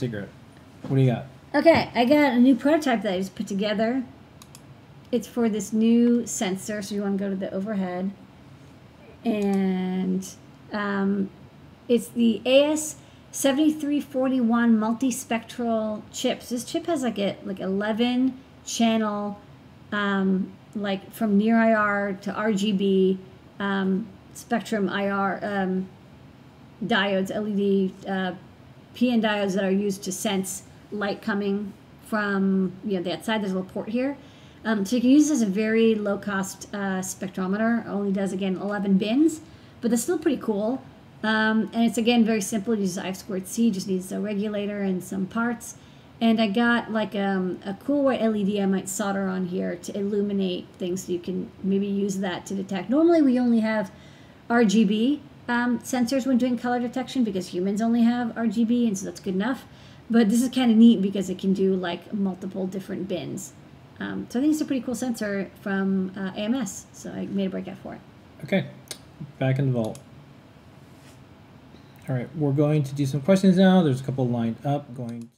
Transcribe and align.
secret. 0.00 0.28
What 0.82 0.96
do 0.96 1.02
you 1.02 1.12
got? 1.12 1.26
Okay, 1.54 1.88
I 1.94 2.04
got 2.04 2.32
a 2.32 2.38
new 2.40 2.56
prototype 2.56 3.02
that 3.02 3.12
I 3.14 3.18
just 3.18 3.36
put 3.36 3.46
together. 3.46 4.02
It's 5.12 5.28
for 5.28 5.48
this 5.48 5.72
new 5.72 6.26
sensor, 6.26 6.82
so 6.82 6.96
you 6.96 7.02
want 7.02 7.16
to 7.16 7.24
go 7.24 7.30
to 7.30 7.36
the 7.36 7.48
overhead. 7.54 8.10
And 9.24 10.28
um, 10.72 11.30
it's 11.86 12.08
the 12.08 12.42
AS7341 12.44 14.40
multispectral 14.42 16.02
chips. 16.12 16.48
This 16.48 16.64
chip 16.64 16.86
has 16.86 17.04
like 17.04 17.20
a 17.20 17.36
like 17.44 17.60
11 17.60 18.36
channel, 18.66 19.40
um, 19.92 20.52
like 20.74 21.12
from 21.12 21.38
near 21.38 21.56
IR 21.62 22.18
to 22.22 22.32
RGB 22.32 23.18
um, 23.60 24.08
spectrum 24.32 24.88
IR 24.88 25.38
um, 25.40 25.88
diodes, 26.84 27.30
LED 27.30 27.92
uh, 28.10 28.34
PN 28.94 29.22
diodes 29.22 29.54
that 29.54 29.64
are 29.64 29.70
used 29.70 30.02
to 30.04 30.12
sense 30.12 30.62
light 30.90 31.20
coming 31.22 31.72
from 32.06 32.72
you 32.84 32.96
know 32.96 33.02
the 33.02 33.12
outside. 33.12 33.40
There's 33.40 33.52
a 33.52 33.56
little 33.56 33.70
port 33.70 33.88
here. 33.88 34.16
Um, 34.64 34.84
so 34.86 34.96
you 34.96 35.02
can 35.02 35.10
use 35.10 35.28
this 35.28 35.42
as 35.42 35.42
a 35.42 35.46
very 35.46 35.94
low 35.94 36.16
cost 36.16 36.68
uh, 36.72 37.00
spectrometer. 37.00 37.84
It 37.84 37.88
only 37.88 38.12
does 38.12 38.32
again 38.32 38.56
11 38.56 38.96
bins, 38.96 39.40
but 39.80 39.90
that's 39.90 40.02
still 40.02 40.18
pretty 40.18 40.40
cool. 40.40 40.82
Um, 41.22 41.70
and 41.72 41.84
it's 41.84 41.98
again 41.98 42.24
very 42.24 42.40
simple. 42.40 42.72
It 42.72 42.80
uses 42.80 42.98
I 42.98 43.12
squared 43.12 43.46
C, 43.46 43.70
just 43.70 43.88
needs 43.88 44.10
a 44.12 44.20
regulator 44.20 44.82
and 44.82 45.02
some 45.02 45.26
parts. 45.26 45.76
And 46.20 46.40
I 46.40 46.48
got 46.48 46.92
like 46.92 47.14
um, 47.14 47.58
a 47.66 47.74
cool 47.74 48.04
white 48.04 48.22
LED 48.22 48.58
I 48.58 48.66
might 48.66 48.88
solder 48.88 49.26
on 49.26 49.46
here 49.46 49.76
to 49.76 49.98
illuminate 49.98 50.66
things 50.78 51.04
so 51.04 51.12
you 51.12 51.18
can 51.18 51.50
maybe 51.62 51.86
use 51.86 52.18
that 52.18 52.46
to 52.46 52.54
detect. 52.54 52.88
Normally 52.88 53.20
we 53.20 53.38
only 53.38 53.60
have 53.60 53.90
RGB 54.48 55.20
um, 55.48 55.78
sensors 55.80 56.26
when 56.26 56.38
doing 56.38 56.56
color 56.58 56.80
detection 56.80 57.24
because 57.24 57.48
humans 57.48 57.82
only 57.82 58.02
have 58.02 58.28
RGB 58.28 58.86
and 58.86 58.98
so 58.98 59.06
that's 59.06 59.20
good 59.20 59.34
enough. 59.34 59.64
But 60.10 60.28
this 60.28 60.42
is 60.42 60.48
kind 60.50 60.70
of 60.70 60.76
neat 60.76 61.00
because 61.00 61.30
it 61.30 61.38
can 61.38 61.52
do 61.52 61.74
like 61.74 62.12
multiple 62.12 62.66
different 62.66 63.08
bins. 63.08 63.52
Um, 64.00 64.26
so 64.28 64.38
I 64.38 64.42
think 64.42 64.52
it's 64.52 64.60
a 64.60 64.64
pretty 64.64 64.84
cool 64.84 64.94
sensor 64.94 65.50
from 65.60 66.12
uh, 66.16 66.32
AMS. 66.36 66.86
So 66.92 67.10
I 67.10 67.26
made 67.26 67.46
a 67.46 67.50
breakout 67.50 67.78
for 67.78 67.94
it. 67.94 68.00
Okay, 68.44 68.66
back 69.38 69.58
in 69.58 69.66
the 69.66 69.72
vault. 69.72 69.98
All 72.08 72.14
right, 72.14 72.28
we're 72.36 72.52
going 72.52 72.82
to 72.82 72.94
do 72.94 73.06
some 73.06 73.22
questions 73.22 73.56
now. 73.56 73.82
There's 73.82 74.00
a 74.00 74.04
couple 74.04 74.28
lined 74.28 74.56
up. 74.64 74.94
Going. 74.94 75.30